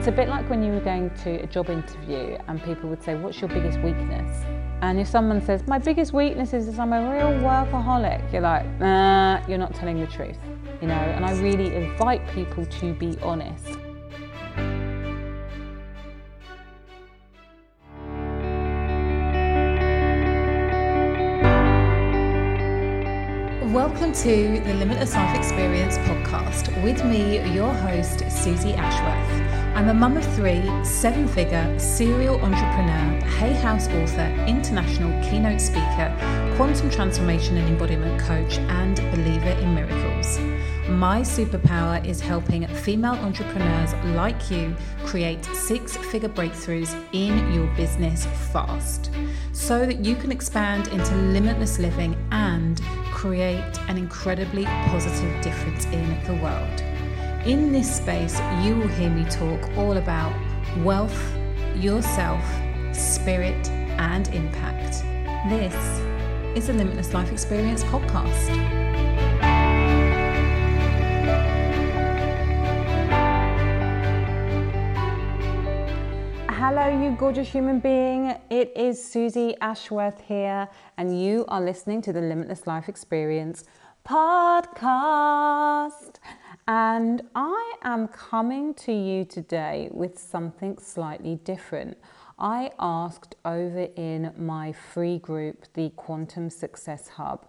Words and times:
It's 0.00 0.08
a 0.08 0.12
bit 0.12 0.30
like 0.30 0.48
when 0.48 0.62
you 0.62 0.72
were 0.72 0.80
going 0.80 1.10
to 1.24 1.42
a 1.42 1.46
job 1.46 1.68
interview 1.68 2.38
and 2.48 2.64
people 2.64 2.88
would 2.88 3.02
say, 3.02 3.16
What's 3.16 3.38
your 3.38 3.48
biggest 3.48 3.78
weakness? 3.80 4.46
And 4.80 4.98
if 4.98 5.06
someone 5.06 5.42
says, 5.42 5.62
My 5.66 5.78
biggest 5.78 6.14
weakness 6.14 6.54
is 6.54 6.78
I'm 6.78 6.94
a 6.94 7.02
real 7.02 7.32
workaholic, 7.42 8.32
you're 8.32 8.40
like, 8.40 8.64
Nah, 8.80 9.46
you're 9.46 9.58
not 9.58 9.74
telling 9.74 10.00
the 10.00 10.06
truth. 10.06 10.38
You 10.80 10.88
know, 10.88 10.94
and 10.94 11.22
I 11.22 11.38
really 11.42 11.74
invite 11.74 12.26
people 12.30 12.64
to 12.64 12.94
be 12.94 13.18
honest. 13.20 13.66
Welcome 23.70 24.12
to 24.14 24.60
the 24.64 24.74
Limitless 24.78 25.14
Life 25.14 25.36
Experience 25.36 25.98
podcast 25.98 26.82
with 26.82 27.04
me, 27.04 27.54
your 27.54 27.74
host, 27.74 28.20
Suzy 28.30 28.72
Ashworth. 28.72 29.59
I'm 29.74 29.88
a 29.88 29.94
mum 29.94 30.16
of 30.16 30.34
three, 30.34 30.62
seven 30.84 31.28
figure, 31.28 31.78
serial 31.78 32.40
entrepreneur, 32.42 33.24
Hay 33.38 33.52
House 33.52 33.88
author, 33.88 34.26
international 34.46 35.10
keynote 35.22 35.60
speaker, 35.60 36.14
quantum 36.56 36.90
transformation 36.90 37.56
and 37.56 37.68
embodiment 37.68 38.20
coach, 38.20 38.58
and 38.58 38.96
believer 39.12 39.50
in 39.60 39.74
miracles. 39.74 40.38
My 40.88 41.20
superpower 41.20 42.04
is 42.04 42.20
helping 42.20 42.66
female 42.66 43.14
entrepreneurs 43.14 43.94
like 44.16 44.50
you 44.50 44.74
create 45.06 45.44
six 45.46 45.96
figure 45.96 46.28
breakthroughs 46.28 46.92
in 47.12 47.52
your 47.54 47.68
business 47.76 48.26
fast 48.52 49.10
so 49.52 49.86
that 49.86 50.04
you 50.04 50.16
can 50.16 50.32
expand 50.32 50.88
into 50.88 51.14
limitless 51.14 51.78
living 51.78 52.16
and 52.32 52.82
create 53.12 53.78
an 53.88 53.96
incredibly 53.96 54.64
positive 54.64 55.42
difference 55.42 55.84
in 55.86 56.24
the 56.24 56.34
world. 56.42 56.89
In 57.46 57.72
this 57.72 57.96
space, 57.96 58.38
you 58.62 58.76
will 58.76 58.86
hear 58.86 59.08
me 59.08 59.24
talk 59.24 59.74
all 59.74 59.96
about 59.96 60.30
wealth, 60.84 61.18
yourself, 61.74 62.44
spirit, 62.92 63.66
and 63.70 64.28
impact. 64.34 65.02
This 65.48 65.74
is 66.54 66.68
a 66.68 66.74
Limitless 66.74 67.14
Life 67.14 67.32
Experience 67.32 67.82
podcast. 67.84 68.50
Hello, 76.50 77.02
you 77.02 77.16
gorgeous 77.16 77.48
human 77.48 77.80
being. 77.80 78.34
It 78.50 78.70
is 78.76 79.02
Suzy 79.02 79.56
Ashworth 79.62 80.20
here, 80.20 80.68
and 80.98 81.24
you 81.24 81.46
are 81.48 81.62
listening 81.62 82.02
to 82.02 82.12
the 82.12 82.20
Limitless 82.20 82.66
Life 82.66 82.90
Experience 82.90 83.64
podcast. 84.06 86.18
And 86.66 87.22
I 87.34 87.74
am 87.82 88.08
coming 88.08 88.74
to 88.74 88.92
you 88.92 89.24
today 89.24 89.88
with 89.92 90.18
something 90.18 90.78
slightly 90.78 91.36
different. 91.36 91.98
I 92.38 92.70
asked 92.78 93.34
over 93.44 93.88
in 93.96 94.32
my 94.36 94.72
free 94.72 95.18
group, 95.18 95.64
the 95.74 95.90
Quantum 95.90 96.48
Success 96.48 97.08
Hub, 97.08 97.46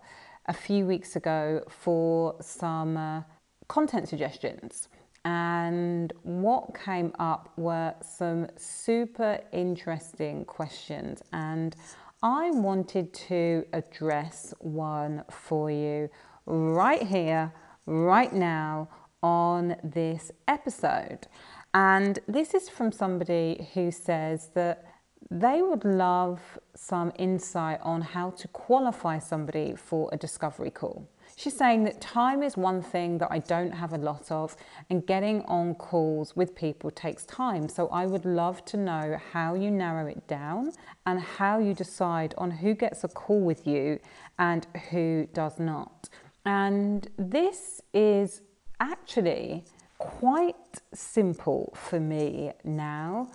a 0.48 0.54
few 0.54 0.86
weeks 0.86 1.16
ago 1.16 1.64
for 1.70 2.36
some 2.42 2.98
uh, 2.98 3.22
content 3.68 4.10
suggestions. 4.10 4.90
And 5.24 6.12
what 6.24 6.74
came 6.74 7.14
up 7.20 7.54
were 7.56 7.94
some 8.02 8.48
super 8.58 9.40
interesting 9.52 10.46
questions. 10.46 11.22
And 11.32 11.76
I 12.24 12.52
wanted 12.52 13.14
to 13.30 13.66
address 13.72 14.54
one 14.60 15.24
for 15.30 15.70
you 15.70 16.10
right 16.46 17.04
here, 17.04 17.54
right 17.86 18.34
now, 18.34 18.90
on 19.22 19.76
this 19.84 20.32
episode. 20.48 21.28
And 21.74 22.20
this 22.28 22.54
is 22.54 22.70
from 22.70 22.92
somebody 22.92 23.68
who 23.74 23.92
says 23.92 24.50
that 24.56 24.86
they 25.30 25.62
would 25.62 25.86
love 25.86 26.42
some 26.76 27.14
insight 27.18 27.80
on 27.82 28.02
how 28.02 28.32
to 28.32 28.48
qualify 28.50 29.20
somebody 29.20 29.76
for 29.76 30.10
a 30.12 30.18
discovery 30.18 30.72
call. 30.72 31.08
She's 31.38 31.56
saying 31.56 31.86
that 31.86 32.02
time 32.02 32.44
is 32.44 32.58
one 32.58 32.82
thing 32.82 33.18
that 33.20 33.32
I 33.32 33.40
don't 33.40 33.72
have 33.72 33.94
a 33.94 33.98
lot 33.98 34.30
of, 34.30 34.58
and 34.90 35.06
getting 35.08 35.44
on 35.44 35.76
calls 35.76 36.36
with 36.36 36.54
people 36.54 36.92
takes 36.92 37.26
time. 37.26 37.70
So 37.70 37.88
I 37.88 38.06
would 38.06 38.26
love 38.26 38.66
to 38.66 38.78
know 38.78 39.18
how 39.32 39.54
you 39.54 39.72
narrow 39.72 40.08
it 40.08 40.28
down 40.28 40.74
and 41.06 41.22
how 41.22 41.60
you 41.60 41.74
decide 41.74 42.34
on 42.38 42.52
who 42.52 42.74
gets 42.74 43.06
a 43.06 43.08
call 43.08 43.40
with 43.40 43.66
you 43.66 44.00
and 44.38 44.68
who 44.90 45.28
does 45.34 45.58
not. 45.60 46.10
And 46.46 47.08
this 47.18 47.82
is 47.94 48.42
actually 48.82 49.64
quite 49.98 50.82
simple 50.94 51.74
for 51.76 52.00
me 52.00 52.52
now. 52.64 53.30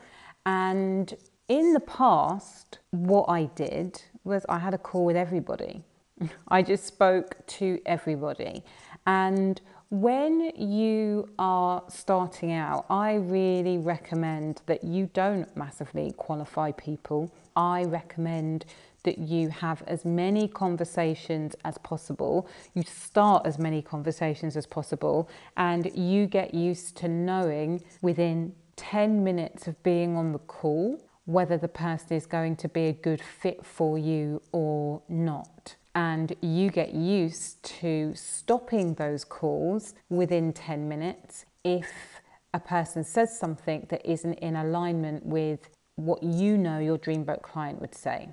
And 0.44 1.14
in 1.48 1.72
the 1.72 1.80
past, 1.80 2.80
what 2.90 3.26
I 3.28 3.44
did 3.54 4.02
was 4.24 4.44
I 4.48 4.58
had 4.58 4.74
a 4.74 4.78
call 4.78 5.04
with 5.04 5.16
everybody. 5.16 5.84
I 6.48 6.62
just 6.62 6.84
spoke 6.84 7.46
to 7.58 7.80
everybody. 7.86 8.64
And 9.06 9.60
when 9.90 10.50
you 10.56 11.28
are 11.38 11.84
starting 11.88 12.52
out, 12.52 12.86
I 12.90 13.14
really 13.14 13.78
recommend 13.78 14.62
that 14.66 14.82
you 14.82 15.08
don't 15.14 15.56
massively 15.56 16.12
qualify 16.16 16.72
people. 16.72 17.32
I 17.54 17.84
recommend 17.84 18.64
that 19.06 19.18
you 19.18 19.48
have 19.48 19.82
as 19.86 20.04
many 20.04 20.46
conversations 20.46 21.56
as 21.64 21.78
possible. 21.78 22.46
You 22.74 22.82
start 22.82 23.46
as 23.46 23.58
many 23.58 23.80
conversations 23.80 24.56
as 24.56 24.66
possible, 24.66 25.30
and 25.56 25.90
you 25.96 26.26
get 26.26 26.52
used 26.52 26.96
to 26.98 27.08
knowing 27.08 27.82
within 28.02 28.52
10 28.76 29.24
minutes 29.24 29.66
of 29.66 29.82
being 29.82 30.16
on 30.16 30.32
the 30.32 30.38
call 30.40 31.00
whether 31.24 31.56
the 31.56 31.68
person 31.68 32.16
is 32.16 32.26
going 32.26 32.54
to 32.56 32.68
be 32.68 32.84
a 32.86 32.92
good 32.92 33.22
fit 33.22 33.64
for 33.64 33.98
you 33.98 34.40
or 34.52 35.02
not 35.08 35.74
and 35.96 36.36
you 36.42 36.70
get 36.70 36.94
used 36.94 37.62
to 37.62 38.12
stopping 38.14 38.94
those 38.94 39.24
calls 39.24 39.94
within 40.10 40.52
10 40.52 40.86
minutes 40.86 41.46
if 41.64 42.20
a 42.52 42.60
person 42.60 43.02
says 43.02 43.36
something 43.38 43.86
that 43.88 44.04
isn't 44.04 44.34
in 44.34 44.56
alignment 44.56 45.24
with 45.24 45.70
what 45.96 46.22
you 46.22 46.58
know 46.58 46.78
your 46.78 46.98
dreamboat 46.98 47.40
client 47.40 47.80
would 47.80 47.94
say. 47.94 48.28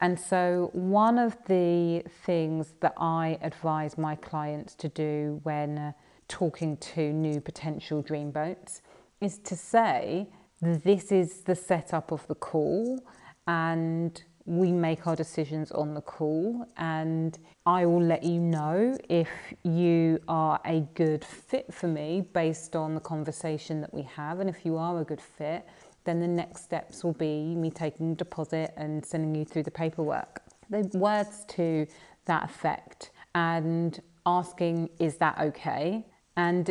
And 0.00 0.18
so, 0.18 0.70
one 0.72 1.18
of 1.18 1.36
the 1.46 2.02
things 2.26 2.74
that 2.80 2.94
I 2.98 3.38
advise 3.40 3.96
my 3.96 4.16
clients 4.16 4.74
to 4.76 4.88
do 4.88 5.40
when 5.44 5.78
uh, 5.78 5.92
talking 6.28 6.76
to 6.78 7.12
new 7.12 7.40
potential 7.40 8.02
dreamboats 8.02 8.80
is 9.20 9.38
to 9.38 9.56
say, 9.56 10.28
This 10.60 11.12
is 11.12 11.42
the 11.42 11.54
setup 11.54 12.10
of 12.10 12.26
the 12.26 12.34
call, 12.34 13.04
and 13.46 14.22
we 14.46 14.72
make 14.72 15.06
our 15.06 15.16
decisions 15.16 15.70
on 15.72 15.94
the 15.94 16.02
call, 16.02 16.66
and 16.76 17.38
I 17.64 17.86
will 17.86 18.02
let 18.02 18.24
you 18.24 18.40
know 18.40 18.98
if 19.08 19.28
you 19.62 20.20
are 20.28 20.60
a 20.66 20.80
good 20.94 21.24
fit 21.24 21.72
for 21.72 21.88
me 21.88 22.28
based 22.32 22.76
on 22.76 22.94
the 22.94 23.00
conversation 23.00 23.80
that 23.80 23.94
we 23.94 24.02
have. 24.02 24.40
And 24.40 24.50
if 24.50 24.66
you 24.66 24.76
are 24.76 25.00
a 25.00 25.04
good 25.04 25.20
fit, 25.20 25.64
then 26.04 26.20
the 26.20 26.28
next 26.28 26.64
steps 26.64 27.02
will 27.02 27.12
be 27.12 27.54
me 27.54 27.70
taking 27.70 28.14
deposit 28.14 28.72
and 28.76 29.04
sending 29.04 29.34
you 29.34 29.44
through 29.44 29.62
the 29.62 29.70
paperwork. 29.70 30.42
The 30.70 30.88
words 30.94 31.44
to 31.48 31.86
that 32.26 32.44
effect 32.44 33.10
and 33.34 34.00
asking, 34.26 34.90
is 34.98 35.16
that 35.16 35.38
okay? 35.40 36.06
And 36.36 36.70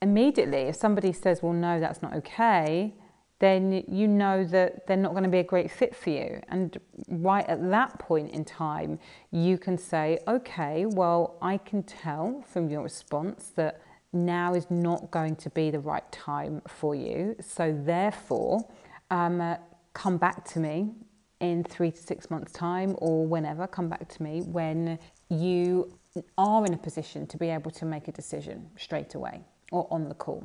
immediately, 0.00 0.62
if 0.62 0.76
somebody 0.76 1.12
says, 1.12 1.42
well, 1.42 1.52
no, 1.52 1.80
that's 1.80 2.02
not 2.02 2.14
okay, 2.14 2.94
then 3.40 3.84
you 3.88 4.06
know 4.06 4.44
that 4.44 4.86
they're 4.86 4.96
not 4.96 5.10
going 5.10 5.24
to 5.24 5.28
be 5.28 5.40
a 5.40 5.44
great 5.44 5.70
fit 5.70 5.94
for 5.94 6.10
you. 6.10 6.40
And 6.48 6.78
right 7.08 7.46
at 7.46 7.68
that 7.70 7.98
point 7.98 8.30
in 8.30 8.44
time, 8.44 8.98
you 9.32 9.58
can 9.58 9.76
say, 9.76 10.18
okay, 10.28 10.86
well, 10.86 11.36
I 11.42 11.58
can 11.58 11.82
tell 11.82 12.42
from 12.46 12.70
your 12.70 12.82
response 12.82 13.52
that 13.56 13.80
now 14.14 14.54
is 14.54 14.70
not 14.70 15.10
going 15.10 15.36
to 15.36 15.50
be 15.50 15.70
the 15.70 15.80
right 15.80 16.10
time 16.12 16.62
for 16.68 16.94
you. 16.94 17.36
So, 17.40 17.76
therefore, 17.84 18.66
um, 19.10 19.40
uh, 19.40 19.56
come 19.92 20.16
back 20.16 20.44
to 20.46 20.60
me 20.60 20.92
in 21.40 21.64
three 21.64 21.90
to 21.90 21.98
six 21.98 22.30
months' 22.30 22.52
time 22.52 22.94
or 22.98 23.26
whenever, 23.26 23.66
come 23.66 23.88
back 23.88 24.08
to 24.08 24.22
me 24.22 24.42
when 24.42 24.98
you 25.28 25.98
are 26.38 26.64
in 26.64 26.74
a 26.74 26.78
position 26.78 27.26
to 27.26 27.36
be 27.36 27.48
able 27.48 27.70
to 27.72 27.84
make 27.84 28.08
a 28.08 28.12
decision 28.12 28.70
straight 28.76 29.14
away 29.14 29.40
or 29.72 29.88
on 29.90 30.08
the 30.08 30.14
call. 30.14 30.44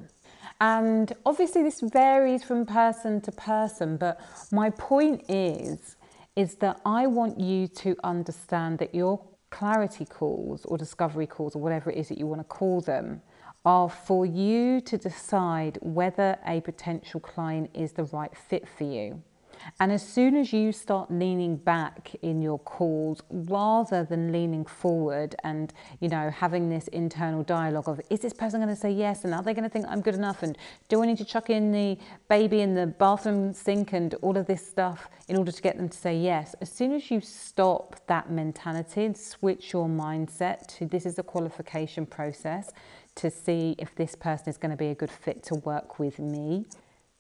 And 0.60 1.14
obviously, 1.26 1.64
this 1.64 1.82
varies 1.82 2.44
from 2.44 2.66
person 2.66 3.22
to 3.22 3.32
person, 3.32 3.98
but 3.98 4.20
my 4.52 4.72
point 4.72 5.24
is, 5.30 5.96
is 6.36 6.56
that 6.56 6.82
I 6.86 7.08
want 7.08 7.40
you 7.40 7.68
to 7.68 7.96
understand 8.04 8.80
that 8.80 8.96
your 8.96 9.22
clarity 9.50 10.06
calls 10.06 10.66
or 10.66 10.78
discovery 10.78 11.28
calls 11.28 11.56
or 11.56 11.62
whatever 11.62 11.90
it 11.90 11.98
is 11.98 12.10
that 12.10 12.18
you 12.18 12.28
want 12.28 12.40
to 12.40 12.46
call 12.46 12.82
them 12.82 13.22
are 13.66 13.90
for 13.90 14.26
you 14.26 14.82
to 14.82 14.98
decide 14.98 15.78
whether 15.82 16.38
a 16.46 16.62
potential 16.62 17.20
client 17.20 17.70
is 17.74 17.94
the 17.94 18.06
right 18.06 18.36
fit 18.36 18.68
for 18.68 18.86
you. 18.86 19.22
And 19.80 19.92
as 19.92 20.08
soon 20.08 20.36
as 20.36 20.54
you 20.54 20.72
start 20.72 21.12
leaning 21.12 21.58
back 21.58 22.16
in 22.22 22.42
your 22.42 22.60
calls 22.60 23.22
rather 23.30 24.04
than 24.04 24.32
leaning 24.32 24.66
forward 24.66 25.36
and, 25.44 25.74
you 26.00 26.10
know, 26.10 26.30
having 26.30 26.70
this 26.70 26.88
internal 26.90 27.44
dialogue 27.44 27.90
of, 27.90 28.02
is 28.10 28.20
this 28.20 28.34
person 28.34 28.60
going 28.60 28.74
to 28.74 28.80
say 28.80 28.92
yes? 28.92 29.26
And 29.26 29.34
are 29.34 29.44
they 29.44 29.54
going 29.54 29.64
to 29.64 29.70
think 29.70 29.86
I'm 29.88 30.02
good 30.02 30.16
enough? 30.16 30.44
And 30.44 30.58
do 30.88 31.02
I 31.04 31.06
need 31.06 31.18
to 31.18 31.26
chuck 31.26 31.50
in 31.50 31.72
the 31.72 31.98
baby 32.28 32.62
in 32.62 32.74
the 32.74 32.88
bathroom 32.88 33.54
sink 33.54 33.94
and 33.94 34.14
all 34.16 34.38
of 34.38 34.48
this 34.48 34.66
stuff 34.66 35.10
in 35.28 35.36
order 35.36 35.52
to 35.52 35.62
get 35.62 35.78
them 35.78 35.90
to 35.90 35.98
say 35.98 36.18
yes? 36.18 36.56
As 36.62 36.72
soon 36.72 36.94
as 36.94 37.12
you 37.12 37.22
stop 37.22 37.96
that 38.08 38.32
mentality 38.32 39.06
and 39.06 39.18
switch 39.18 39.74
your 39.74 39.88
mindset 39.88 40.68
to 40.78 40.86
this 40.86 41.06
is 41.06 41.20
a 41.20 41.24
qualification 41.24 42.06
process 42.06 42.72
to 43.16 43.30
see 43.30 43.76
if 43.78 43.96
this 43.96 44.16
person 44.16 44.50
is 44.50 44.58
going 44.58 44.72
to 44.72 44.78
be 44.78 44.88
a 44.88 44.96
good 44.96 45.12
fit 45.12 45.44
to 45.44 45.56
work 45.56 46.00
with 46.00 46.20
me. 46.20 46.66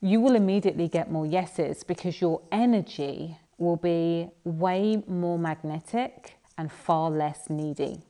You 0.01 0.21
will 0.21 0.35
immediately 0.35 0.87
get 0.87 1.11
more 1.11 1.25
yeses 1.25 1.83
because 1.83 2.21
your 2.21 2.41
energy 2.51 3.37
will 3.57 3.75
be 3.75 4.29
way 4.43 5.03
more 5.07 5.37
magnetic 5.37 6.37
and 6.57 6.71
far 6.71 7.09
less 7.09 7.49
needy. 7.49 8.01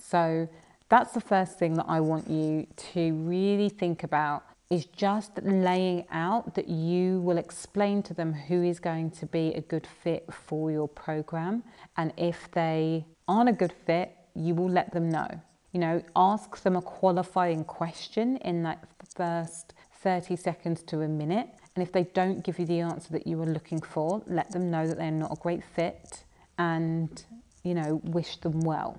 So 0.00 0.48
that's 0.88 1.12
the 1.12 1.20
first 1.20 1.58
thing 1.58 1.74
that 1.74 1.86
I 1.88 2.00
want 2.00 2.28
you 2.28 2.66
to 2.92 3.12
really 3.14 3.68
think 3.68 4.02
about 4.02 4.44
is 4.68 4.84
just 4.86 5.38
laying 5.42 6.04
out 6.10 6.56
that 6.56 6.68
you 6.68 7.20
will 7.20 7.38
explain 7.38 8.02
to 8.02 8.14
them 8.14 8.32
who 8.32 8.64
is 8.64 8.80
going 8.80 9.12
to 9.12 9.26
be 9.26 9.54
a 9.54 9.60
good 9.60 9.86
fit 9.86 10.26
for 10.32 10.72
your 10.72 10.88
program. 10.88 11.62
And 11.96 12.12
if 12.16 12.50
they 12.50 13.06
aren't 13.28 13.48
a 13.48 13.52
good 13.52 13.72
fit 13.86 14.16
you 14.36 14.54
will 14.54 14.70
let 14.70 14.92
them 14.92 15.08
know 15.08 15.28
you 15.76 15.80
know 15.80 16.02
ask 16.16 16.62
them 16.62 16.74
a 16.74 16.80
qualifying 16.80 17.62
question 17.62 18.38
in 18.38 18.62
that 18.62 18.82
first 19.14 19.74
30 20.00 20.34
seconds 20.34 20.82
to 20.84 21.02
a 21.02 21.08
minute. 21.08 21.50
And 21.74 21.82
if 21.82 21.92
they 21.92 22.04
don't 22.04 22.42
give 22.42 22.58
you 22.58 22.64
the 22.64 22.80
answer 22.80 23.12
that 23.12 23.26
you 23.26 23.36
were 23.36 23.44
looking 23.44 23.82
for, 23.82 24.22
let 24.26 24.50
them 24.52 24.70
know 24.70 24.86
that 24.86 24.96
they're 24.96 25.10
not 25.10 25.32
a 25.32 25.36
great 25.36 25.62
fit 25.62 26.24
and, 26.56 27.22
you 27.62 27.74
know, 27.74 28.00
wish 28.04 28.38
them 28.38 28.60
well. 28.60 28.96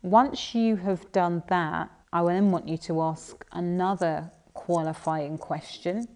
Once 0.00 0.54
you 0.54 0.76
have 0.76 1.12
done 1.12 1.42
that, 1.48 1.90
I 2.10 2.22
will 2.22 2.28
then 2.28 2.50
want 2.50 2.66
you 2.68 2.78
to 2.78 3.02
ask 3.02 3.44
another 3.52 4.30
qualifying 4.54 5.36
question. 5.36 6.08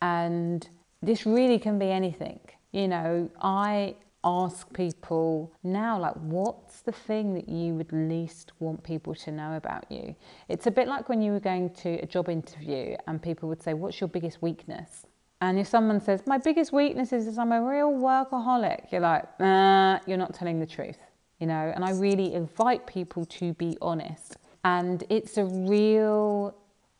And 0.00 0.68
this 1.02 1.26
really 1.26 1.58
can 1.58 1.76
be 1.76 1.90
anything. 1.90 2.38
You 2.70 2.86
know, 2.86 3.28
I 3.42 3.96
ask 4.26 4.70
people 4.74 5.52
now, 5.62 5.98
like, 5.98 6.14
what's 6.14 6.80
the 6.80 6.92
thing 6.92 7.32
that 7.34 7.48
you 7.48 7.74
would 7.74 7.92
least 7.92 8.52
want 8.58 8.82
people 8.82 9.14
to 9.14 9.30
know 9.30 9.56
about 9.56 9.90
you? 9.90 10.16
It's 10.48 10.66
a 10.66 10.70
bit 10.70 10.88
like 10.88 11.08
when 11.08 11.22
you 11.22 11.32
were 11.32 11.40
going 11.40 11.70
to 11.74 11.90
a 12.00 12.06
job 12.06 12.28
interview 12.28 12.96
and 13.06 13.22
people 13.22 13.48
would 13.48 13.62
say, 13.62 13.72
What's 13.72 14.00
your 14.00 14.08
biggest 14.08 14.42
weakness? 14.42 15.06
And 15.40 15.58
if 15.58 15.68
someone 15.68 16.00
says, 16.00 16.22
My 16.26 16.38
biggest 16.38 16.72
weakness 16.72 17.12
is 17.12 17.38
I'm 17.38 17.52
a 17.52 17.62
real 17.62 17.92
workaholic, 17.92 18.90
you're 18.90 19.00
like, 19.00 19.24
nah, 19.38 20.00
you're 20.06 20.18
not 20.18 20.34
telling 20.34 20.58
the 20.58 20.66
truth, 20.66 20.98
you 21.38 21.46
know? 21.46 21.72
And 21.74 21.84
I 21.84 21.92
really 21.92 22.34
invite 22.34 22.86
people 22.86 23.24
to 23.26 23.52
be 23.54 23.78
honest. 23.80 24.36
And 24.64 25.04
it's 25.08 25.38
a 25.38 25.44
real 25.44 26.56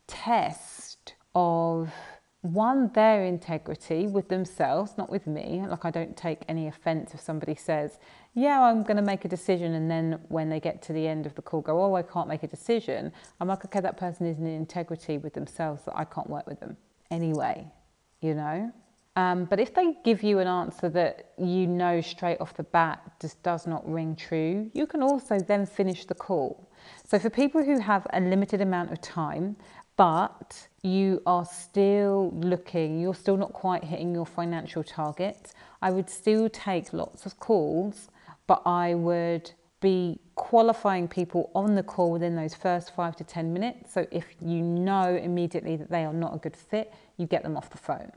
test 0.07 1.15
of 1.35 1.93
one, 2.53 2.91
their 2.95 3.25
integrity 3.25 4.07
with 4.07 4.29
themselves, 4.29 4.95
not 4.97 5.11
with 5.11 5.27
me. 5.27 5.65
Like, 5.67 5.85
I 5.85 5.91
don't 5.91 6.17
take 6.17 6.41
any 6.49 6.67
offense 6.69 7.15
if 7.15 7.21
somebody 7.21 7.55
says, 7.55 7.99
Yeah, 8.35 8.63
I'm 8.63 8.83
going 8.83 8.97
to 8.97 9.03
make 9.03 9.25
a 9.25 9.29
decision. 9.29 9.75
And 9.75 9.91
then 9.91 10.21
when 10.29 10.49
they 10.49 10.61
get 10.61 10.83
to 10.83 10.93
the 10.93 11.07
end 11.07 11.27
of 11.27 11.35
the 11.35 11.43
call, 11.43 11.61
go, 11.61 11.83
Oh, 11.83 11.95
I 11.95 12.03
can't 12.03 12.29
make 12.29 12.43
a 12.43 12.49
decision. 12.49 13.13
I'm 13.41 13.49
like, 13.49 13.65
Okay, 13.65 13.81
that 13.81 13.97
person 13.97 14.27
is 14.27 14.39
in 14.39 14.47
integrity 14.47 15.19
with 15.19 15.35
themselves 15.35 15.85
that 15.85 15.97
I 15.97 16.05
can't 16.05 16.29
work 16.31 16.47
with 16.47 16.61
them 16.61 16.77
anyway, 17.11 17.67
you 18.21 18.35
know? 18.35 18.73
Um, 19.17 19.47
but 19.47 19.59
if 19.59 19.75
they 19.75 19.97
give 20.05 20.23
you 20.23 20.41
an 20.41 20.47
answer 20.47 20.91
that 20.91 21.33
you 21.39 21.67
know 21.67 22.03
straight 22.03 22.39
off 22.39 22.53
the 22.55 22.65
bat 22.65 23.01
just 23.19 23.43
does 23.43 23.67
not 23.67 23.91
ring 23.91 24.15
true, 24.15 24.71
you 24.75 24.87
can 24.87 25.03
also 25.03 25.39
then 25.39 25.65
finish 25.65 26.05
the 26.05 26.15
call. 26.15 26.69
So, 27.05 27.19
for 27.19 27.31
people 27.31 27.65
who 27.65 27.81
have 27.81 28.07
a 28.13 28.21
limited 28.21 28.61
amount 28.61 28.93
of 28.93 29.01
time, 29.01 29.57
but 29.97 30.69
you 30.83 31.23
are 31.27 31.45
still 31.45 32.31
looking, 32.35 33.01
you're 33.01 33.15
still 33.15 33.37
not 33.37 33.53
quite 33.53 33.85
hitting 33.85 34.15
your 34.15 34.27
financial 34.27 34.85
targets, 34.85 35.55
I 35.83 35.91
would 35.91 36.11
still 36.11 36.49
take 36.49 36.93
lots 36.93 37.27
of 37.27 37.39
calls, 37.39 38.09
but 38.47 38.63
I 38.67 38.95
would 38.95 39.53
be 39.81 40.19
qualifying 40.35 41.09
people 41.09 41.51
on 41.55 41.75
the 41.75 41.83
call 41.83 42.11
within 42.11 42.37
those 42.37 42.55
first 42.55 42.95
five 42.95 43.17
to 43.17 43.25
10 43.25 43.53
minutes. 43.53 43.93
So 43.93 44.07
if 44.11 44.27
you 44.41 44.63
know 44.63 45.17
immediately 45.17 45.77
that 45.77 45.91
they 45.91 46.05
are 46.05 46.13
not 46.13 46.35
a 46.35 46.39
good 46.39 46.57
fit, 46.57 46.93
you 47.17 47.27
get 47.27 47.43
them 47.43 47.57
off 47.57 47.71
the 47.71 47.79
phone. 47.79 48.13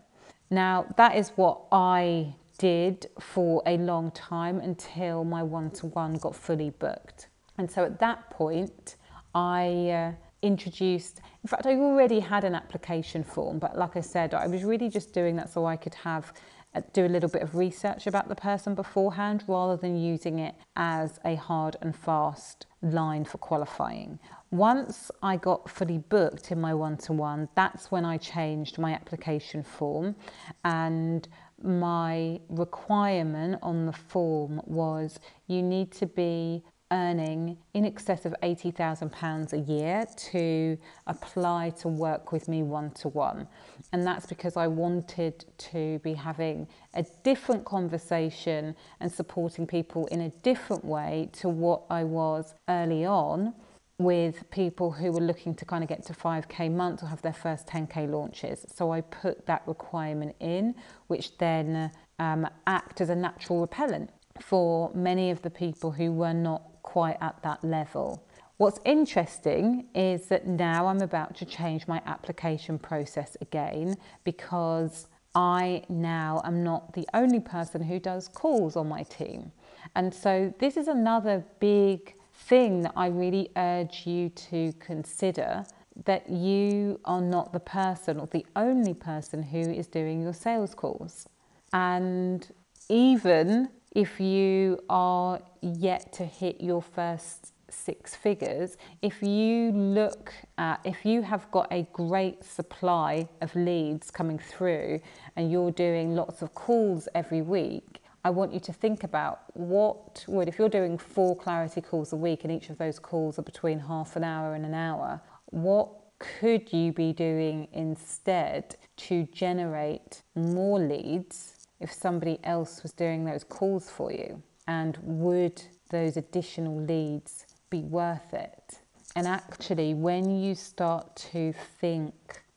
Now, 0.50 0.86
that 0.98 1.16
is 1.16 1.30
what 1.36 1.62
I 1.72 2.34
did 2.58 3.08
for 3.20 3.62
a 3.66 3.78
long 3.78 4.12
time 4.12 4.60
until 4.60 5.24
my 5.24 5.44
one 5.44 5.72
to 5.72 5.88
one 5.88 6.16
got 6.16 6.36
fully 6.36 6.72
booked. 6.72 7.28
And 7.58 7.70
so 7.70 7.84
at 7.84 8.00
that 8.00 8.30
point, 8.30 8.96
I 9.34 9.90
uh, 9.90 10.12
introduced 10.41 11.21
in 11.44 11.47
fact 11.47 11.65
I 11.65 11.75
already 11.75 12.19
had 12.19 12.44
an 12.44 12.56
application 12.56 13.24
form 13.24 13.59
but 13.59 13.77
like 13.77 13.97
I 13.97 14.01
said 14.01 14.33
I 14.33 14.47
was 14.47 14.63
really 14.63 14.89
just 14.89 15.13
doing 15.13 15.36
that 15.38 15.50
so 15.50 15.65
I 15.65 15.75
could 15.75 15.95
have 15.95 16.33
uh, 16.75 16.81
do 16.94 17.06
a 17.06 17.07
little 17.07 17.30
bit 17.30 17.41
of 17.41 17.56
research 17.56 18.06
about 18.06 18.30
the 18.30 18.36
person 18.36 18.75
beforehand 18.75 19.44
rather 19.47 19.75
than 19.75 19.97
using 19.97 20.38
it 20.38 20.53
as 20.75 21.19
a 21.25 21.36
hard 21.36 21.75
and 21.81 21.95
fast 21.95 22.68
line 22.83 23.25
for 23.25 23.39
qualifying. 23.39 24.19
Once 24.51 25.09
I 25.24 25.38
got 25.38 25.68
fully 25.68 25.97
booked 25.97 26.51
in 26.51 26.62
my 26.62 26.75
one 26.75 26.97
to 26.97 27.13
one, 27.13 27.50
that's 27.56 27.89
when 27.89 28.06
I 28.06 28.18
changed 28.18 28.77
my 28.77 28.94
application 28.94 29.63
form 29.63 30.15
and 30.63 31.27
my 31.62 32.39
requirement 32.50 33.59
on 33.63 33.85
the 33.88 33.94
form 33.94 34.62
was 34.65 35.19
you 35.47 35.62
need 35.62 35.92
to 35.94 36.06
be 36.06 36.63
earning 36.91 37.57
in 37.74 37.86
excess 37.86 38.25
of 38.25 38.36
£80,000 38.41 39.53
a 39.53 39.57
year 39.59 40.06
to 40.31 40.77
apply 41.07 41.69
to 41.81 41.88
work 41.88 42.31
with 42.31 42.47
me 42.47 42.63
one 42.63 42.91
to 42.91 43.09
one. 43.09 43.47
And 43.94 44.06
that's 44.06 44.25
because 44.25 44.57
I 44.57 44.68
wanted 44.68 45.45
to 45.57 46.00
be 46.00 46.13
having 46.13 46.68
a 46.94 47.06
different 47.24 47.65
conversation 47.65 48.75
and 49.00 49.12
supporting 49.12 49.68
people 49.68 50.07
in 50.07 50.21
a 50.21 50.30
different 50.30 50.83
way 50.83 51.30
to 51.33 51.50
what 51.50 51.83
I 51.89 52.03
was 52.03 52.53
early 52.68 53.06
on 53.06 53.53
with 54.00 54.50
people 54.50 54.92
who 54.92 55.12
were 55.12 55.19
looking 55.19 55.53
to 55.53 55.65
kind 55.65 55.83
of 55.83 55.89
get 55.89 56.06
to 56.06 56.13
5k 56.13 56.71
months 56.71 57.03
or 57.03 57.07
have 57.07 57.21
their 57.21 57.33
first 57.33 57.68
10k 57.68 58.09
launches. 58.09 58.65
So 58.74 58.92
I 58.92 59.01
put 59.01 59.45
that 59.45 59.62
requirement 59.68 60.35
in, 60.39 60.74
which 61.07 61.38
then 61.38 61.92
um, 62.18 62.47
act 62.65 63.01
as 63.01 63.09
a 63.09 63.15
natural 63.15 63.59
repellent 63.59 64.09
for 64.42 64.89
many 64.94 65.31
of 65.31 65.42
the 65.42 65.50
people 65.50 65.92
who 65.92 66.13
were 66.13 66.33
not 66.33 66.69
quite 66.84 67.18
at 67.22 67.42
that 67.44 67.64
level. 67.64 68.24
What's 68.58 68.80
interesting 68.84 69.86
is 69.96 70.26
that 70.28 70.46
now 70.46 70.88
I'm 70.88 71.02
about 71.02 71.36
to 71.38 71.46
change 71.46 71.88
my 71.88 72.02
application 72.06 72.78
process 72.78 73.38
again 73.40 73.95
because 74.26 75.07
I 75.33 75.83
now 75.88 76.42
am 76.44 76.64
not 76.64 76.94
the 76.94 77.07
only 77.14 77.40
person 77.40 77.83
who 77.83 78.00
does 78.00 78.28
calls 78.28 78.76
on 78.76 78.90
my 78.90 79.04
team. 79.04 79.52
And 79.95 80.14
so 80.14 80.54
this 80.59 80.76
is 80.76 80.88
another 80.88 81.45
big 81.59 82.16
thing 82.33 82.81
that 82.81 82.94
I 82.95 83.07
really 83.07 83.50
urge 83.56 84.06
you 84.06 84.30
to 84.30 84.74
consider 84.80 85.66
that 86.06 86.30
you 86.30 87.00
are 87.06 87.21
not 87.21 87.54
the 87.54 87.59
person 87.59 88.19
or 88.19 88.28
the 88.28 88.45
only 88.56 88.94
person 88.94 89.44
who 89.44 89.59
is 89.59 89.88
doing 89.88 90.21
your 90.21 90.33
sales 90.33 90.74
calls. 90.74 91.28
And 91.74 92.48
even 92.90 93.69
if 93.92 94.19
you 94.19 94.80
are 94.90 95.40
yet 95.62 96.14
to 96.14 96.26
hit 96.26 96.62
your 96.62 96.81
first 96.81 97.54
six 97.72 98.16
figures, 98.16 98.78
if 99.02 99.22
you 99.22 99.72
look 99.72 100.34
at, 100.58 100.80
if 100.84 101.06
you 101.06 101.22
have 101.22 101.50
got 101.52 101.68
a 101.72 101.88
great 101.94 102.44
supply 102.44 103.28
of 103.42 103.56
leads 103.56 104.12
coming 104.12 104.40
through 104.40 105.00
and 105.36 105.52
you're 105.52 105.72
doing 105.72 106.16
lots 106.16 106.42
of 106.42 106.54
calls 106.54 107.08
every 107.16 107.42
week, 107.42 108.02
I 108.24 108.31
want 108.31 108.54
you 108.54 108.60
to 108.62 108.74
think 108.74 109.04
about 109.04 109.44
what 109.54 110.26
would, 110.28 110.48
if 110.48 110.60
you're 110.60 110.69
doing 110.69 110.98
four 110.98 111.36
clarity 111.36 111.81
calls 111.81 112.12
a 112.12 112.18
week 112.18 112.44
and 112.44 112.52
each 112.52 112.69
of 112.69 112.78
those 112.78 113.00
calls 113.00 113.40
are 113.40 113.44
between 113.44 113.80
half 113.80 114.16
an 114.16 114.24
hour 114.24 114.56
and 114.56 114.66
an 114.66 114.74
hour, 114.74 115.22
what 115.46 115.90
could 116.19 116.74
you 116.74 116.92
be 116.92 117.14
doing 117.14 117.69
instead 117.72 118.76
to 118.98 119.24
generate 119.31 120.22
more 120.36 120.80
leads 120.80 121.58
if 121.80 121.92
somebody 121.92 122.40
else 122.44 122.83
was 122.83 122.92
doing 122.92 123.26
those 123.26 123.44
calls 123.44 123.90
for 123.90 124.12
you? 124.12 124.42
And 124.68 124.98
would 125.02 125.62
those 125.90 126.18
additional 126.18 126.80
leads 126.80 127.45
be 127.69 127.81
worth 127.81 128.33
it? 128.33 128.80
And 129.16 129.28
actually, 129.28 129.94
when 129.94 130.30
you 130.30 130.56
start 130.56 131.16
to 131.31 131.54
think 131.81 132.14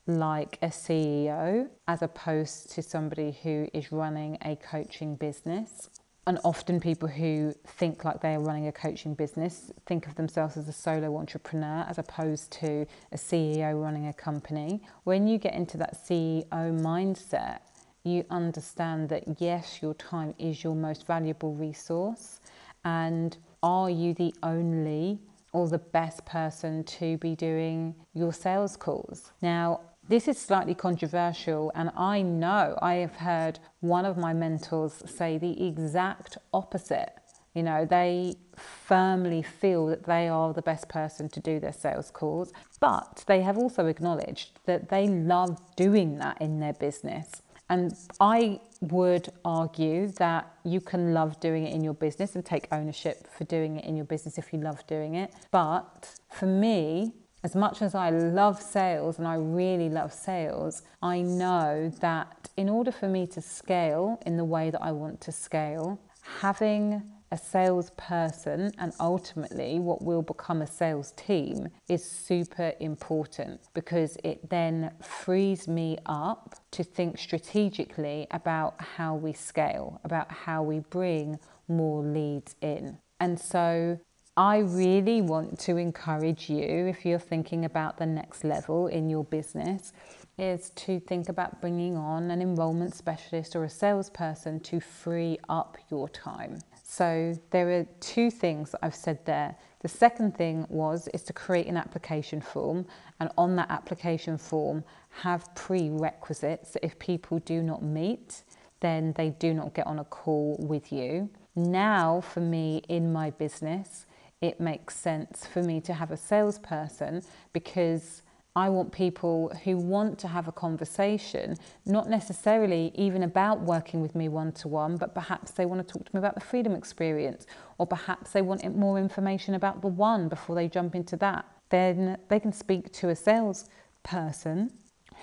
like 0.07 0.59
a 0.63 0.67
CEO 0.67 1.69
as 1.89 2.03
opposed 2.03 2.71
to 2.73 2.83
somebody 2.83 3.39
who 3.43 3.69
is 3.73 3.93
running 3.93 4.37
a 4.45 4.57
coaching 4.57 5.15
business, 5.17 5.89
and 6.27 6.39
often 6.45 6.79
people 6.79 7.09
who 7.09 7.53
think 7.67 8.05
like 8.05 8.21
they're 8.21 8.39
running 8.39 8.69
a 8.69 8.73
coaching 8.73 9.15
business 9.15 9.73
think 9.87 10.07
of 10.07 10.15
themselves 10.15 10.57
as 10.57 10.69
a 10.69 10.73
solo 10.73 11.17
entrepreneur 11.17 11.85
as 11.89 11.99
opposed 11.99 12.53
to 12.53 12.87
a 13.11 13.17
CEO 13.17 13.81
running 13.83 14.07
a 14.07 14.13
company. 14.13 14.83
When 15.03 15.27
you 15.27 15.39
get 15.39 15.55
into 15.55 15.77
that 15.79 15.97
CEO 16.07 16.45
mindset, 16.51 17.61
you 18.05 18.25
understand 18.31 19.09
that 19.11 19.41
yes, 19.41 19.81
your 19.83 19.95
time 19.95 20.35
is 20.39 20.65
your 20.65 20.75
most 20.75 21.07
valuable 21.07 21.55
resource. 21.55 22.41
And 22.85 23.37
are 23.63 23.89
you 23.89 24.15
the 24.15 24.35
only 24.43 25.21
or 25.53 25.69
the 25.69 25.79
best 25.79 26.25
person 26.25 26.83
to 26.85 27.17
be 27.19 27.37
doing 27.37 27.95
your 28.15 28.33
sales 28.33 28.77
calls? 28.77 29.33
Now, 29.41 29.81
this 30.09 30.27
is 30.27 30.37
slightly 30.37 30.75
controversial, 30.75 31.71
and 31.77 31.91
I 31.97 32.23
know 32.23 32.77
I 32.83 32.95
have 32.95 33.17
heard 33.17 33.61
one 33.81 34.05
of 34.05 34.17
my 34.17 34.33
mentors 34.33 35.03
say 35.07 35.39
the 35.39 35.65
exact 35.65 36.39
opposite. 36.53 37.13
You 37.55 37.63
know, 37.63 37.85
they 37.85 38.35
firmly 38.57 39.43
feel 39.43 39.87
that 39.87 40.05
they 40.05 40.29
are 40.29 40.53
the 40.53 40.63
best 40.63 40.89
person 40.89 41.29
to 41.29 41.41
do 41.41 41.61
their 41.61 41.73
sales 41.73 42.11
calls, 42.11 42.53
but 42.81 43.25
they 43.29 43.43
have 43.43 43.57
also 43.57 43.87
acknowledged 43.87 44.59
that 44.65 44.89
they 44.89 45.07
love 45.07 45.61
doing 45.77 46.19
that 46.19 46.41
in 46.41 46.59
their 46.59 46.73
business. 46.73 47.43
And 47.69 47.95
I 48.21 48.61
would 48.81 49.29
argue 49.45 50.09
that 50.13 50.53
you 50.65 50.81
can 50.81 51.15
love 51.15 51.39
doing 51.41 51.67
it 51.67 51.73
in 51.73 51.83
your 51.85 51.95
business 51.95 52.35
and 52.35 52.45
take 52.45 52.67
ownership 52.73 53.27
for 53.37 53.45
doing 53.45 53.79
it 53.79 53.85
in 53.85 53.97
your 53.97 54.05
business 54.05 54.39
if 54.39 54.53
you 54.53 54.59
love 54.59 54.87
doing 54.87 55.15
it. 55.15 55.33
But 55.51 56.15
for 56.31 56.47
me, 56.47 57.13
as 57.45 57.57
much 57.57 57.83
as 57.83 57.95
I 57.95 58.11
love 58.11 58.61
sales 58.61 59.19
and 59.19 59.27
I 59.27 59.35
really 59.35 59.89
love 59.89 60.13
sales, 60.13 60.83
I 61.01 61.23
know 61.23 61.93
that 62.01 62.49
in 62.57 62.69
order 62.69 62.93
for 62.93 63.09
me 63.09 63.27
to 63.29 63.41
scale 63.41 64.21
in 64.27 64.37
the 64.37 64.45
way 64.45 64.71
that 64.71 64.83
I 64.83 64.93
want 64.93 65.21
to 65.23 65.33
scale, 65.33 66.01
having 66.41 67.03
a 67.33 67.39
salesperson 67.39 68.71
and 68.79 68.93
ultimately 69.01 69.81
what 69.81 70.03
will 70.03 70.21
become 70.21 70.61
a 70.61 70.67
sales 70.67 71.13
team 71.13 71.67
is 71.89 72.05
super 72.05 72.75
important 72.79 73.59
because 73.73 74.19
it 74.23 74.51
then 74.51 74.93
frees 75.03 75.67
me 75.67 75.97
up 76.05 76.55
to 76.71 76.85
think 76.85 77.19
strategically 77.19 78.27
about 78.33 78.79
how 78.81 79.17
we 79.17 79.33
scale, 79.33 79.99
about 80.05 80.31
how 80.31 80.63
we 80.63 80.81
bring 80.91 81.39
more 81.69 82.03
leads 82.03 82.55
in. 82.61 82.99
And 83.19 83.41
so 83.41 83.99
I 84.37 84.59
really 84.59 85.23
want 85.23 85.59
to 85.61 85.79
encourage 85.79 86.51
you, 86.51 86.87
if 86.87 87.07
you're 87.07 87.19
thinking 87.19 87.65
about 87.65 87.97
the 87.97 88.07
next 88.07 88.45
level 88.45 88.89
in 88.89 89.09
your 89.09 89.25
business, 89.25 89.95
is 90.39 90.71
to 90.71 91.01
think 91.01 91.29
about 91.29 91.61
bringing 91.61 91.97
on 91.97 92.31
an 92.31 92.43
enrollment 92.43 92.95
specialist 92.95 93.57
or 93.57 93.65
a 93.65 93.71
salesperson 93.71 94.61
to 94.61 94.81
free 94.81 95.39
up 95.49 95.79
your 95.91 96.09
time. 96.11 96.59
So 96.93 97.33
there 97.53 97.71
are 97.71 97.87
two 98.01 98.31
things 98.31 98.75
I've 98.83 98.95
said 98.95 99.25
there. 99.25 99.57
The 99.81 99.89
second 99.89 100.37
thing 100.37 100.67
was 100.69 101.09
is 101.15 101.23
to 101.23 101.33
create 101.33 101.67
an 101.67 101.79
application 101.79 102.43
form 102.43 102.85
and 103.19 103.31
on 103.39 103.57
that 103.57 103.71
application 103.71 104.37
form 104.37 104.85
have 105.09 105.49
prerequisites 105.55 106.77
if 106.83 106.99
people 106.99 107.39
do 107.39 107.63
not 107.63 107.83
meet 107.83 108.43
then 108.81 109.15
they 109.17 109.31
do 109.31 109.55
not 109.55 109.73
get 109.73 109.87
on 109.87 110.01
a 110.01 110.05
call 110.05 110.59
with 110.59 110.93
you. 110.93 111.31
Now 111.57 112.21
for 112.21 112.41
me 112.41 112.83
in 112.91 113.11
my 113.11 113.31
business 113.31 114.05
it 114.43 114.61
makes 114.61 114.95
sense 114.95 115.47
for 115.47 115.63
me 115.63 115.81
to 115.81 115.95
have 115.95 116.11
a 116.11 116.17
salesperson 116.19 117.23
because 117.55 118.21
I 118.55 118.69
want 118.69 118.93
people 118.93 119.51
who 119.65 119.79
want 119.79 120.19
to 120.21 120.29
have 120.29 120.47
a 120.47 120.53
conversation, 120.53 121.57
not 121.87 122.11
necessarily 122.11 122.93
even 122.95 123.23
about 123.23 123.61
working 123.61 124.03
with 124.03 124.15
me 124.15 124.29
one 124.29 124.53
to 124.53 124.69
one, 124.69 124.99
but 124.99 125.15
perhaps 125.15 125.53
they 125.53 125.65
want 125.65 125.87
to 125.87 125.91
talk 125.91 126.05
to 126.05 126.15
me 126.15 126.19
about 126.19 126.35
the 126.35 126.43
freedom 126.43 126.75
experience, 126.75 127.47
or 127.79 127.87
perhaps 127.87 128.33
they 128.33 128.43
want 128.43 128.63
more 128.77 128.99
information 128.99 129.55
about 129.55 129.81
the 129.81 129.89
one 129.89 130.29
before 130.29 130.55
they 130.55 130.69
jump 130.69 130.95
into 130.95 131.17
that. 131.17 131.47
Then 131.71 132.19
they 132.29 132.39
can 132.39 132.53
speak 132.53 132.93
to 132.93 133.09
a 133.09 133.17
salesperson 133.17 134.71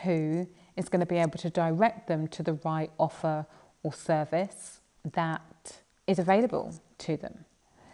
who 0.01 0.47
is 0.75 0.89
going 0.89 1.01
to 1.01 1.05
be 1.05 1.17
able 1.17 1.37
to 1.37 1.51
direct 1.51 2.07
them 2.07 2.27
to 2.29 2.41
the 2.41 2.53
right 2.65 2.89
offer 2.97 3.45
or 3.83 3.93
service 3.93 4.81
that 5.13 5.81
is 6.07 6.17
available 6.17 6.73
to 6.97 7.15
them. 7.15 7.45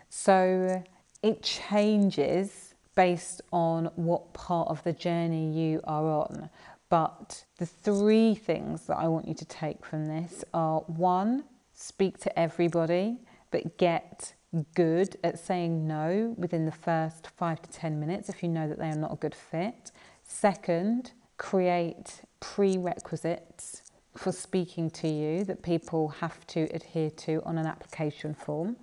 So 0.09 0.81
it 1.21 1.43
changes 1.43 2.64
based 2.95 3.41
on 3.51 3.91
what 3.95 4.33
part 4.33 4.69
of 4.69 4.83
the 4.83 4.93
journey 4.93 5.51
you 5.51 5.81
are 5.83 6.05
on. 6.05 6.49
But 6.89 7.45
the 7.57 7.65
three 7.65 8.35
things 8.35 8.87
that 8.87 8.97
I 8.97 9.07
want 9.07 9.27
you 9.27 9.33
to 9.35 9.45
take 9.45 9.85
from 9.85 10.05
this 10.05 10.43
are 10.53 10.79
one, 10.81 11.43
speak 11.73 12.17
to 12.19 12.39
everybody, 12.39 13.17
but 13.51 13.77
get 13.77 14.33
good 14.73 15.17
at 15.23 15.37
saying 15.37 15.87
no 15.87 16.33
within 16.37 16.65
the 16.65 16.71
first 16.71 17.27
five 17.27 17.61
to 17.61 17.69
10 17.71 17.99
minutes 17.99 18.29
if 18.29 18.41
you 18.41 18.49
know 18.49 18.69
that 18.69 18.79
they 18.79 18.87
are 18.87 18.95
not 18.95 19.11
a 19.11 19.17
good 19.17 19.35
fit. 19.35 19.91
Second, 20.23 21.11
create 21.37 22.21
prerequisites 22.39 23.81
for 24.15 24.31
speaking 24.31 24.89
to 24.89 25.07
you 25.07 25.43
that 25.43 25.61
people 25.61 26.07
have 26.07 26.47
to 26.47 26.61
adhere 26.73 27.09
to 27.09 27.41
on 27.45 27.57
an 27.57 27.65
application 27.65 28.33
form. 28.33 28.77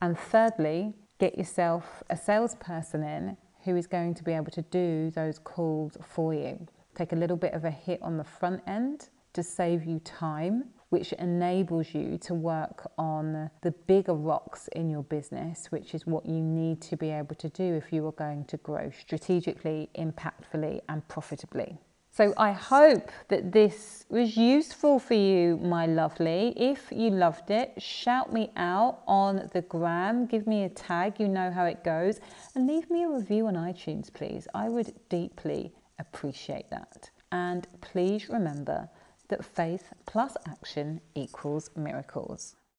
And 0.00 0.18
thirdly, 0.18 0.94
get 1.18 1.38
yourself 1.38 2.02
a 2.10 2.16
salesperson 2.16 3.04
in 3.04 3.36
who 3.64 3.76
is 3.76 3.86
going 3.86 4.14
to 4.14 4.24
be 4.24 4.32
able 4.32 4.50
to 4.50 4.62
do 4.62 5.10
those 5.14 5.38
calls 5.38 5.96
for 6.04 6.34
you. 6.34 6.66
Take 6.94 7.12
a 7.12 7.16
little 7.16 7.36
bit 7.36 7.54
of 7.54 7.64
a 7.64 7.70
hit 7.70 8.00
on 8.02 8.16
the 8.16 8.24
front 8.24 8.62
end 8.66 9.08
to 9.32 9.42
save 9.42 9.84
you 9.84 9.98
time, 10.00 10.64
which 10.90 11.12
enables 11.14 11.94
you 11.94 12.18
to 12.18 12.34
work 12.34 12.90
on 12.98 13.50
the 13.62 13.70
bigger 13.86 14.14
rocks 14.14 14.68
in 14.76 14.90
your 14.90 15.02
business, 15.04 15.68
which 15.70 15.94
is 15.94 16.06
what 16.06 16.26
you 16.26 16.40
need 16.40 16.82
to 16.82 16.96
be 16.96 17.10
able 17.10 17.34
to 17.36 17.48
do 17.48 17.74
if 17.74 17.92
you 17.92 18.06
are 18.06 18.12
going 18.12 18.44
to 18.44 18.58
grow 18.58 18.90
strategically, 18.90 19.88
impactfully, 19.96 20.80
and 20.88 21.06
profitably. 21.08 21.78
So 22.14 22.34
I 22.36 22.52
hope 22.52 23.10
that 23.28 23.52
this 23.52 24.04
was 24.10 24.36
useful 24.36 24.98
for 24.98 25.14
you, 25.14 25.56
my 25.56 25.86
lovely. 25.86 26.52
If 26.58 26.92
you 26.92 27.08
loved 27.08 27.50
it, 27.50 27.72
shout 27.80 28.30
me 28.30 28.50
out 28.54 28.98
on 29.06 29.48
the 29.54 29.62
gram, 29.62 30.26
give 30.26 30.46
me 30.46 30.64
a 30.64 30.68
tag, 30.68 31.18
you 31.18 31.26
know 31.26 31.50
how 31.50 31.64
it 31.64 31.82
goes, 31.82 32.20
and 32.54 32.66
leave 32.66 32.90
me 32.90 33.04
a 33.04 33.08
review 33.08 33.46
on 33.46 33.54
iTunes, 33.54 34.12
please. 34.12 34.46
I 34.52 34.68
would 34.68 34.92
deeply 35.08 35.72
appreciate 35.98 36.68
that. 36.68 37.08
And 37.32 37.66
please 37.80 38.28
remember 38.28 38.90
that 39.28 39.42
faith 39.42 39.94
plus 40.04 40.36
action 40.46 41.00
equals 41.14 41.70
miracles. 41.74 42.56